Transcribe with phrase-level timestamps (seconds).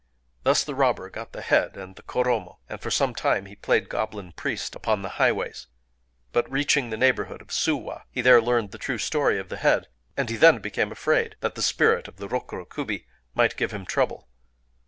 [0.41, 3.87] Thus the robber got the head and the koromo; and for some time he played
[3.87, 5.67] goblin priest upon the highways.
[6.31, 9.89] But, reaching the neighborhood of Suwa, he there leaned the true story of the head;
[10.17, 13.85] and he then became afraid that the spirit of the Rokuro Kubi might give him
[13.85, 14.27] trouble.